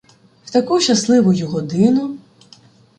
[0.45, 2.17] В таку щасливую годину